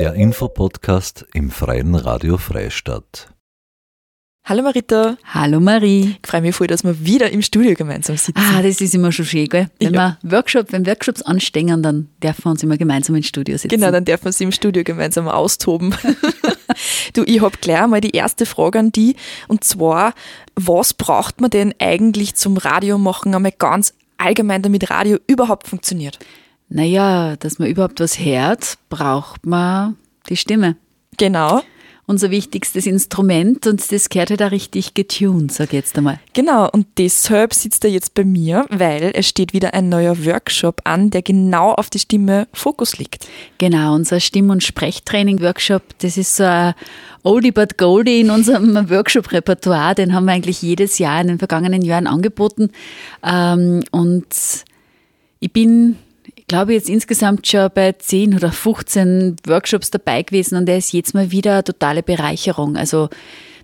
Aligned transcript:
Der 0.00 0.14
Infopodcast 0.14 1.26
im 1.34 1.50
Freien 1.50 1.94
Radio 1.94 2.38
Freistadt. 2.38 3.34
Hallo 4.46 4.62
Marita. 4.62 5.18
Hallo 5.26 5.60
Marie. 5.60 6.16
Ich 6.22 6.26
freue 6.26 6.40
mich 6.40 6.56
voll, 6.56 6.68
dass 6.68 6.84
wir 6.84 7.04
wieder 7.04 7.30
im 7.30 7.42
Studio 7.42 7.74
gemeinsam 7.74 8.16
sitzen. 8.16 8.40
Ah, 8.40 8.62
das 8.62 8.80
ist 8.80 8.94
immer 8.94 9.12
schon 9.12 9.26
schön, 9.26 9.46
gell? 9.46 9.68
Wenn, 9.78 9.92
Ja. 9.92 10.16
wir 10.22 10.32
Workshop, 10.32 10.72
wenn 10.72 10.86
Workshops 10.86 11.20
anstehen, 11.20 11.82
dann 11.82 12.08
dürfen 12.22 12.46
wir 12.46 12.50
uns 12.52 12.62
immer 12.62 12.78
gemeinsam 12.78 13.14
ins 13.14 13.26
Studio 13.26 13.58
sitzen. 13.58 13.68
Genau, 13.68 13.90
dann 13.90 14.06
dürfen 14.06 14.24
wir 14.24 14.32
sie 14.32 14.44
im 14.44 14.52
Studio 14.52 14.84
gemeinsam 14.84 15.28
austoben. 15.28 15.94
du, 17.12 17.22
ich 17.24 17.42
habe 17.42 17.58
gleich 17.60 17.82
einmal 17.82 18.00
die 18.00 18.16
erste 18.16 18.46
Frage 18.46 18.78
an 18.78 18.92
die 18.92 19.16
und 19.48 19.64
zwar, 19.64 20.14
was 20.56 20.94
braucht 20.94 21.42
man 21.42 21.50
denn 21.50 21.74
eigentlich 21.78 22.36
zum 22.36 22.56
Radio 22.56 22.96
machen, 22.96 23.34
einmal 23.34 23.52
ganz 23.52 23.92
allgemein, 24.16 24.62
damit 24.62 24.88
Radio 24.88 25.18
überhaupt 25.26 25.68
funktioniert? 25.68 26.18
Naja, 26.70 27.36
dass 27.36 27.58
man 27.58 27.68
überhaupt 27.68 28.00
was 28.00 28.18
hört, 28.18 28.78
braucht 28.88 29.44
man 29.44 29.96
die 30.28 30.36
Stimme. 30.36 30.76
Genau. 31.18 31.62
Unser 32.06 32.30
wichtigstes 32.30 32.86
Instrument 32.86 33.68
und 33.68 33.92
das 33.92 34.08
gehört 34.08 34.30
halt 34.30 34.42
auch 34.42 34.50
richtig 34.50 34.94
getuned, 34.94 35.52
sag 35.52 35.68
ich 35.68 35.74
jetzt 35.74 35.96
einmal. 35.96 36.18
Genau, 36.32 36.68
und 36.68 36.86
deshalb 36.98 37.54
sitzt 37.54 37.84
er 37.84 37.90
jetzt 37.90 38.14
bei 38.14 38.24
mir, 38.24 38.66
weil 38.68 39.12
es 39.14 39.28
steht 39.28 39.52
wieder 39.52 39.74
ein 39.74 39.88
neuer 39.88 40.24
Workshop 40.24 40.80
an, 40.84 41.10
der 41.10 41.22
genau 41.22 41.72
auf 41.72 41.88
die 41.88 42.00
Stimme 42.00 42.48
Fokus 42.52 42.98
liegt. 42.98 43.28
Genau, 43.58 43.94
unser 43.94 44.18
Stimm- 44.18 44.50
und 44.50 44.64
Sprechtraining-Workshop, 44.64 45.82
das 45.98 46.16
ist 46.16 46.34
so 46.34 46.44
ein 46.44 46.74
Oldie 47.22 47.52
but 47.52 47.78
Goldie 47.78 48.20
in 48.20 48.30
unserem 48.30 48.74
Workshop-Repertoire. 48.90 49.94
Den 49.94 50.12
haben 50.12 50.24
wir 50.24 50.32
eigentlich 50.32 50.62
jedes 50.62 50.98
Jahr 50.98 51.20
in 51.20 51.28
den 51.28 51.38
vergangenen 51.38 51.82
Jahren 51.82 52.08
angeboten. 52.08 52.70
Ähm, 53.22 53.84
Und 53.92 54.26
ich 55.38 55.52
bin, 55.52 55.96
ich 56.50 56.52
glaube, 56.52 56.72
jetzt 56.72 56.88
insgesamt 56.88 57.46
schon 57.46 57.70
bei 57.72 57.92
10 57.92 58.34
oder 58.34 58.50
15 58.50 59.36
Workshops 59.46 59.92
dabei 59.92 60.24
gewesen 60.24 60.56
und 60.56 60.66
der 60.66 60.78
ist 60.78 60.92
jetzt 60.92 61.14
mal 61.14 61.30
wieder 61.30 61.52
eine 61.52 61.62
totale 61.62 62.02
Bereicherung. 62.02 62.76
Also 62.76 63.08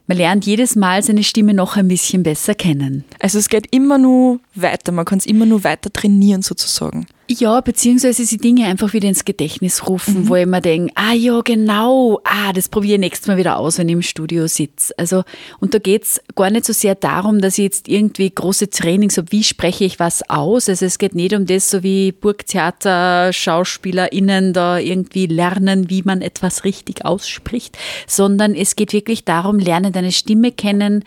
man 0.07 0.19
lernt 0.19 0.47
jedes 0.47 0.77
Mal 0.77 1.03
seine 1.03 1.25
Stimme 1.25 1.53
noch 1.53 1.77
ein 1.77 1.89
bisschen 1.89 2.23
besser 2.23 2.55
kennen. 2.55 3.03
Also 3.19 3.41
es 3.41 3.49
geht 3.49 3.75
immer 3.75 3.99
nur 3.99 4.39
weiter, 4.55 4.93
man 4.93 5.05
kann 5.05 5.19
es 5.19 5.27
immer 5.27 5.47
nur 5.47 5.65
weiter 5.65 5.93
trainieren 5.93 6.43
sozusagen. 6.43 7.09
Ja, 7.29 7.61
beziehungsweise 7.61 8.25
die 8.25 8.37
Dinge 8.37 8.67
einfach 8.67 8.93
wieder 8.93 9.09
ins 9.09 9.25
Gedächtnis 9.25 9.89
rufen, 9.89 10.29
wo 10.29 10.37
ich 10.37 10.47
mir 10.47 10.61
denke, 10.61 10.93
ah 10.95 11.13
ja, 11.13 11.41
genau, 11.41 12.21
ah, 12.23 12.53
das 12.53 12.69
probiere 12.69 12.95
ich 12.95 13.01
nächstes 13.01 13.27
Mal 13.27 13.37
wieder 13.37 13.59
aus, 13.59 13.79
wenn 13.79 13.89
ich 13.89 13.95
im 13.95 14.03
Studio 14.03 14.47
sitze. 14.47 14.95
Also, 14.97 15.25
und 15.59 15.75
da 15.75 15.81
geht's 15.81 16.21
gar 16.37 16.51
nicht 16.51 16.65
so 16.65 16.73
sehr 16.73 16.95
darum, 16.95 17.41
dass 17.41 17.59
ich 17.59 17.65
jetzt 17.65 17.89
irgendwie 17.89 18.31
große 18.31 18.71
Trainings 18.71 19.17
habe, 19.17 19.33
wie 19.33 19.43
spreche 19.43 19.85
ich 19.85 19.99
was 19.99 20.31
aus. 20.31 20.69
Also 20.69 20.87
es 20.87 20.99
geht 20.99 21.17
nicht 21.17 21.35
um 21.35 21.47
das, 21.47 21.69
so 21.69 21.83
wie 21.83 22.13
Burgtheater, 22.13 23.33
SchauspielerInnen 23.33 24.53
da 24.53 24.79
irgendwie 24.79 25.27
lernen, 25.27 25.91
wie 25.91 26.03
man 26.03 26.23
etwas 26.23 26.63
richtig 26.63 27.05
ausspricht, 27.05 27.77
sondern 28.07 28.55
es 28.55 28.77
geht 28.77 28.93
wirklich 28.93 29.25
darum, 29.25 29.59
lerne 29.59 29.91
deine 29.91 30.13
Stimme 30.13 30.53
kennen, 30.53 31.03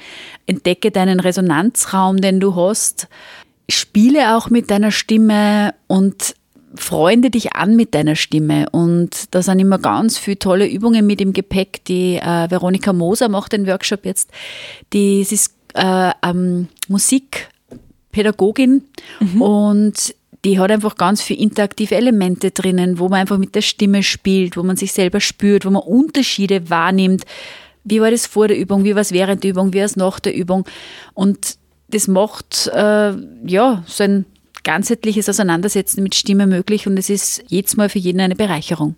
entdecke 0.48 0.92
deinen 0.92 1.22
Resonanzraum, 1.22 2.20
den 2.20 2.42
du 2.42 2.58
hast, 2.58 3.08
spiele 3.70 4.36
auch 4.36 4.50
mit 4.50 4.70
deiner 4.70 4.92
Stimme 4.92 5.74
und 5.88 6.36
freunde 6.76 7.30
dich 7.30 7.54
an 7.56 7.76
mit 7.76 7.94
deiner 7.94 8.16
Stimme. 8.16 8.68
Und 8.72 9.34
da 9.34 9.42
sind 9.42 9.60
immer 9.60 9.80
ganz 9.80 10.18
viele 10.18 10.40
tolle 10.40 10.68
Übungen 10.68 11.06
mit 11.06 11.22
im 11.22 11.34
Gepäck. 11.34 11.84
Die 11.86 12.16
äh, 12.16 12.50
Veronika 12.50 12.94
Moser 12.94 13.30
macht 13.30 13.54
den 13.54 13.68
Workshop 13.68 14.06
jetzt. 14.06 14.32
Die 14.94 15.24
sie 15.24 15.36
ist 15.36 15.54
äh, 15.74 16.12
ähm, 16.24 16.68
Musikpädagogin 16.88 18.84
und 19.40 20.16
die 20.46 20.58
hat 20.60 20.72
einfach 20.72 20.96
ganz 20.96 21.22
viele 21.22 21.42
interaktive 21.42 21.96
Elemente 21.96 22.52
drinnen, 22.52 22.98
wo 22.98 23.10
man 23.10 23.20
einfach 23.20 23.38
mit 23.38 23.56
der 23.56 23.62
Stimme 23.62 24.04
spielt, 24.04 24.56
wo 24.56 24.64
man 24.64 24.78
sich 24.78 24.94
selber 24.94 25.20
spürt, 25.20 25.66
wo 25.66 25.70
man 25.70 25.82
Unterschiede 25.82 26.70
wahrnimmt. 26.70 27.26
Wie 27.84 28.00
war 28.00 28.10
das 28.12 28.26
vor 28.26 28.48
der 28.48 28.58
Übung? 28.58 28.84
Wie 28.84 28.96
war 28.96 29.02
es 29.02 29.12
während 29.12 29.44
der 29.44 29.52
Übung? 29.52 29.74
Wie 29.74 29.80
war 29.80 29.86
es 29.86 29.96
nach 29.96 30.20
der 30.20 30.34
Übung? 30.36 30.66
Und 31.14 31.59
das 31.92 32.08
macht 32.08 32.68
äh, 32.74 33.14
ja 33.46 33.84
so 33.88 34.04
ein 34.04 34.26
ganzheitliches 34.64 35.30
Auseinandersetzen 35.30 36.04
mit 36.04 36.16
Stimme 36.16 36.48
möglich 36.48 36.88
und 36.88 36.98
es 36.98 37.10
ist 37.10 37.44
jedes 37.48 37.78
Mal 37.78 37.90
für 37.90 38.00
jeden 38.00 38.20
eine 38.20 38.36
Bereicherung. 38.36 38.96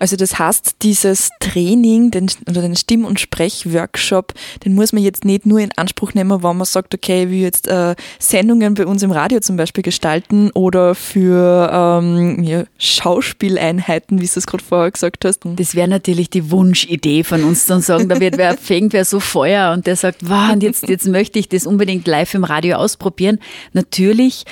Also 0.00 0.16
das 0.16 0.38
heißt, 0.38 0.76
dieses 0.82 1.30
Training 1.40 2.10
den, 2.10 2.30
oder 2.48 2.62
den 2.62 2.76
Stimm- 2.76 3.04
und 3.04 3.20
Sprechworkshop, 3.20 4.34
den 4.64 4.74
muss 4.74 4.92
man 4.92 5.02
jetzt 5.02 5.24
nicht 5.24 5.46
nur 5.46 5.60
in 5.60 5.70
Anspruch 5.76 6.14
nehmen, 6.14 6.42
wenn 6.42 6.56
man 6.56 6.64
sagt, 6.64 6.94
okay, 6.94 7.24
ich 7.24 7.30
will 7.30 7.40
jetzt 7.40 7.68
äh, 7.68 7.94
Sendungen 8.18 8.74
bei 8.74 8.86
uns 8.86 9.02
im 9.02 9.10
Radio 9.10 9.40
zum 9.40 9.56
Beispiel 9.56 9.82
gestalten 9.82 10.50
oder 10.52 10.94
für 10.94 11.70
ähm, 11.72 12.42
ja, 12.42 12.64
Schauspieleinheiten, 12.78 14.20
wie 14.20 14.26
du 14.26 14.32
es 14.36 14.46
gerade 14.46 14.64
vorher 14.64 14.90
gesagt 14.90 15.24
hast. 15.24 15.40
Das 15.44 15.74
wäre 15.74 15.88
natürlich 15.88 16.30
die 16.30 16.50
Wunschidee 16.50 17.24
von 17.24 17.44
uns 17.44 17.66
dann 17.66 17.80
sagen, 17.80 18.08
da 18.08 18.20
wird 18.20 18.38
wer 18.38 18.56
fängt 18.56 18.92
wer 18.92 19.04
so 19.04 19.20
Feuer 19.20 19.72
und 19.72 19.86
der 19.86 19.96
sagt, 19.96 20.28
wow, 20.28 20.52
und 20.52 20.62
jetzt, 20.62 20.88
jetzt 20.88 21.06
möchte 21.06 21.38
ich 21.38 21.48
das 21.48 21.66
unbedingt 21.66 22.06
live 22.06 22.34
im 22.34 22.44
Radio 22.44 22.76
ausprobieren. 22.76 23.38
Natürlich, 23.72 24.44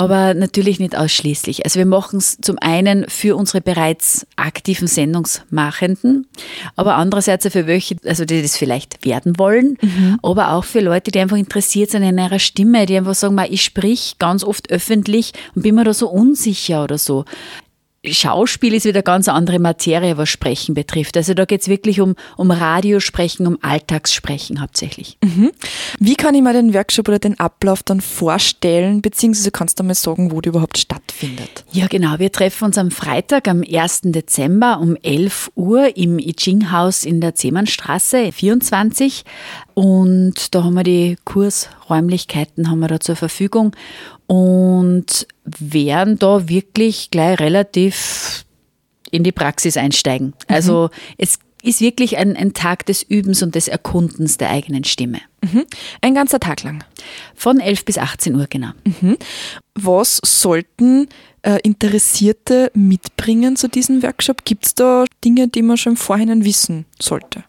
aber 0.00 0.32
natürlich 0.32 0.80
nicht 0.80 0.96
ausschließlich. 0.96 1.66
Also 1.66 1.78
wir 1.78 1.84
machen 1.84 2.20
es 2.20 2.38
zum 2.40 2.56
einen 2.58 3.06
für 3.10 3.36
unsere 3.36 3.60
bereits 3.60 4.26
aktiven 4.34 4.88
Sendungsmachenden, 4.88 6.26
aber 6.74 6.94
andererseits 6.94 7.44
auch 7.44 7.50
für 7.50 7.66
welche, 7.66 7.96
also 8.06 8.24
die 8.24 8.40
das 8.40 8.56
vielleicht 8.56 9.04
werden 9.04 9.38
wollen, 9.38 9.76
aber 10.22 10.52
auch 10.52 10.64
für 10.64 10.80
Leute, 10.80 11.10
die 11.10 11.18
einfach 11.18 11.36
interessiert 11.36 11.90
sind 11.90 12.02
in 12.02 12.16
ihrer 12.16 12.38
Stimme, 12.38 12.86
die 12.86 12.96
einfach 12.96 13.14
sagen, 13.14 13.34
"Ma, 13.34 13.44
ich 13.44 13.62
sprich 13.62 14.14
ganz 14.18 14.42
oft 14.42 14.70
öffentlich 14.70 15.32
und 15.54 15.60
bin 15.60 15.74
mir 15.74 15.84
da 15.84 15.92
so 15.92 16.08
unsicher 16.08 16.82
oder 16.82 16.96
so. 16.96 17.26
Schauspiel 18.06 18.72
ist 18.72 18.86
wieder 18.86 19.02
ganz 19.02 19.28
andere 19.28 19.58
Materie, 19.58 20.16
was 20.16 20.30
Sprechen 20.30 20.74
betrifft. 20.74 21.18
Also 21.18 21.34
da 21.34 21.44
geht's 21.44 21.68
wirklich 21.68 22.00
um, 22.00 22.14
um 22.38 22.50
Radiosprechen, 22.50 23.46
um 23.46 23.58
Alltagssprechen 23.60 24.62
hauptsächlich. 24.62 25.18
Wie 25.98 26.14
kann 26.14 26.34
ich 26.34 26.40
mir 26.40 26.54
den 26.54 26.72
Workshop 26.72 27.08
oder 27.08 27.18
den 27.18 27.38
Ablauf 27.38 27.82
dann 27.82 28.00
vorstellen, 28.00 29.02
beziehungsweise 29.02 29.50
kannst 29.50 29.78
du 29.78 29.84
mal 29.84 29.94
sagen, 29.94 30.30
wo 30.30 30.40
der 30.40 30.50
überhaupt 30.50 30.78
stattfindet? 30.78 31.66
Ja, 31.72 31.88
genau. 31.88 32.18
Wir 32.18 32.32
treffen 32.32 32.64
uns 32.64 32.78
am 32.78 32.90
Freitag, 32.90 33.48
am 33.48 33.62
1. 33.62 34.00
Dezember 34.04 34.80
um 34.80 34.96
11 34.96 35.52
Uhr 35.54 35.94
im 35.94 36.18
I 36.18 36.32
Ching-Haus 36.32 37.04
in 37.04 37.20
der 37.20 37.34
Zehmannstraße 37.34 38.32
24. 38.32 39.24
Und 39.74 40.54
da 40.54 40.64
haben 40.64 40.74
wir 40.74 40.84
die 40.84 41.16
Kursräumlichkeiten 41.26 42.70
haben 42.70 42.80
wir 42.80 42.88
da 42.88 43.00
zur 43.00 43.16
Verfügung 43.16 43.76
und 44.30 45.26
werden 45.42 46.16
da 46.20 46.48
wirklich 46.48 47.10
gleich 47.10 47.40
relativ 47.40 48.44
in 49.10 49.24
die 49.24 49.32
Praxis 49.32 49.76
einsteigen. 49.76 50.34
Also 50.46 50.90
es 51.18 51.40
ist 51.64 51.80
wirklich 51.80 52.16
ein, 52.16 52.36
ein 52.36 52.52
Tag 52.52 52.86
des 52.86 53.02
Übens 53.02 53.42
und 53.42 53.56
des 53.56 53.66
Erkundens 53.66 54.38
der 54.38 54.50
eigenen 54.50 54.84
Stimme. 54.84 55.20
Ein 56.00 56.14
ganzer 56.14 56.38
Tag 56.38 56.62
lang. 56.62 56.84
Von 57.34 57.58
11 57.58 57.84
bis 57.84 57.98
18 57.98 58.36
Uhr, 58.36 58.46
genau. 58.48 58.70
Was 59.74 60.20
sollten 60.24 61.08
äh, 61.42 61.58
Interessierte 61.64 62.70
mitbringen 62.72 63.56
zu 63.56 63.68
diesem 63.68 64.00
Workshop? 64.04 64.44
Gibt 64.44 64.64
es 64.64 64.74
da 64.76 65.06
Dinge, 65.24 65.48
die 65.48 65.62
man 65.62 65.76
schon 65.76 65.94
im 65.94 65.96
Vorhinein 65.96 66.44
wissen 66.44 66.86
sollte? 67.00 67.42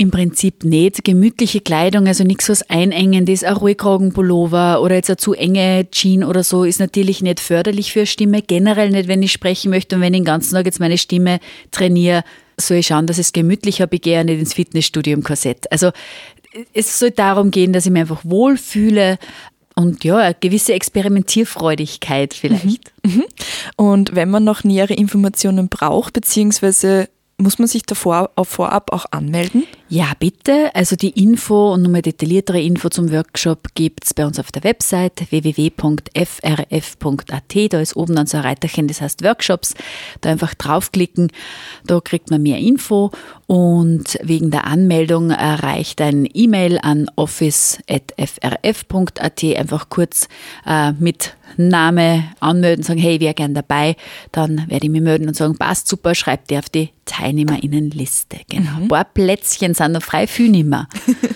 Im 0.00 0.12
Prinzip 0.12 0.62
nicht. 0.62 1.02
Gemütliche 1.02 1.60
Kleidung, 1.60 2.06
also 2.06 2.22
nichts 2.22 2.48
was 2.48 2.62
Einengendes, 2.70 3.42
ein 3.42 3.56
Ruhigkragenpullover 3.56 4.80
oder 4.80 4.94
jetzt 4.94 5.10
eine 5.10 5.16
zu 5.16 5.34
enge 5.34 5.88
Jean 5.90 6.22
oder 6.22 6.44
so, 6.44 6.62
ist 6.62 6.78
natürlich 6.78 7.20
nicht 7.20 7.40
förderlich 7.40 7.92
für 7.92 8.00
eine 8.00 8.06
Stimme. 8.06 8.40
Generell 8.40 8.90
nicht, 8.90 9.08
wenn 9.08 9.24
ich 9.24 9.32
sprechen 9.32 9.70
möchte 9.70 9.96
und 9.96 10.02
wenn 10.02 10.14
ich 10.14 10.20
den 10.20 10.24
ganzen 10.24 10.54
Tag 10.54 10.66
jetzt 10.66 10.78
meine 10.78 10.98
Stimme 10.98 11.40
trainiere, 11.72 12.22
soll 12.56 12.76
ich 12.76 12.86
schauen, 12.86 13.08
dass 13.08 13.18
ich 13.18 13.26
es 13.26 13.32
gemütlicher 13.32 13.88
begehe, 13.88 14.24
nicht 14.24 14.38
ins 14.38 14.54
Fitnessstudio 14.54 15.14
im 15.14 15.24
Korsett. 15.24 15.70
Also 15.72 15.90
es 16.72 16.96
soll 17.00 17.10
darum 17.10 17.50
gehen, 17.50 17.72
dass 17.72 17.84
ich 17.84 17.90
mich 17.90 18.02
einfach 18.02 18.24
wohlfühle 18.24 19.18
und 19.74 20.04
ja, 20.04 20.18
eine 20.18 20.36
gewisse 20.38 20.74
Experimentierfreudigkeit 20.74 22.34
vielleicht. 22.34 22.92
Und 23.76 24.14
wenn 24.14 24.30
man 24.30 24.44
noch 24.44 24.62
nähere 24.62 24.94
Informationen 24.94 25.68
braucht, 25.68 26.12
beziehungsweise 26.12 27.08
muss 27.36 27.58
man 27.58 27.66
sich 27.66 27.82
davor 27.82 28.30
auf 28.36 28.48
vorab 28.48 28.92
auch 28.92 29.06
anmelden? 29.10 29.64
Ja, 29.90 30.12
bitte. 30.18 30.70
Also 30.74 30.96
die 30.96 31.22
Info 31.22 31.72
und 31.72 31.80
nochmal 31.80 32.02
detailliertere 32.02 32.60
Info 32.60 32.90
zum 32.90 33.10
Workshop 33.10 33.68
gibt's 33.74 34.12
bei 34.12 34.26
uns 34.26 34.38
auf 34.38 34.52
der 34.52 34.62
Website 34.62 35.30
www.frf.at. 35.30 36.12
Da 37.72 37.80
ist 37.80 37.96
oben 37.96 38.14
dann 38.14 38.26
so 38.26 38.36
ein 38.36 38.42
Reiterchen, 38.42 38.86
das 38.86 39.00
heißt 39.00 39.24
Workshops. 39.24 39.72
Da 40.20 40.30
einfach 40.30 40.54
draufklicken, 40.54 41.32
da 41.86 42.00
kriegt 42.00 42.30
man 42.30 42.42
mehr 42.42 42.58
Info 42.58 43.12
und 43.46 44.18
wegen 44.22 44.50
der 44.50 44.66
Anmeldung 44.66 45.30
erreicht 45.30 46.02
ein 46.02 46.28
E-Mail 46.34 46.78
an 46.82 47.10
office.frf.at. 47.16 49.44
Einfach 49.44 49.88
kurz 49.88 50.28
äh, 50.66 50.92
mit 50.92 51.34
Name 51.56 52.24
anmelden, 52.40 52.82
sagen, 52.84 53.00
hey, 53.00 53.14
ich 53.16 53.20
wäre 53.20 53.34
gern 53.34 53.54
dabei. 53.54 53.96
Dann 54.32 54.64
werde 54.68 54.86
ich 54.86 54.90
mich 54.90 55.00
melden 55.00 55.28
und 55.28 55.34
sagen, 55.34 55.56
passt 55.56 55.88
super, 55.88 56.14
schreibt 56.14 56.50
ihr 56.50 56.58
auf 56.58 56.68
die 56.68 56.90
TeilnehmerInnenliste. 57.04 58.38
Genau. 58.48 58.76
Ein 58.82 58.88
paar 58.88 59.04
Plätzchen 59.04 59.74
sind 59.74 59.92
noch 59.92 60.02
frei, 60.02 60.26
viel 60.26 60.50
nicht 60.50 60.66
mehr. 60.66 60.88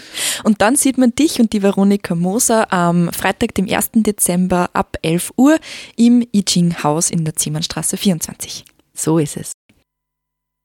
Und 0.44 0.60
dann 0.60 0.76
sieht 0.76 0.98
man 0.98 1.14
dich 1.14 1.40
und 1.40 1.52
die 1.52 1.62
Veronika 1.62 2.14
Moser 2.14 2.72
am 2.72 3.12
Freitag, 3.12 3.54
dem 3.54 3.68
1. 3.68 3.90
Dezember 3.94 4.70
ab 4.72 4.96
11 5.02 5.32
Uhr 5.36 5.58
im 5.96 6.26
I 6.34 6.44
Ching 6.44 6.82
Haus 6.82 7.10
in 7.10 7.24
der 7.24 7.36
Ziemannstraße 7.36 7.96
24. 7.96 8.64
So 8.94 9.18
ist 9.18 9.36
es. 9.36 9.51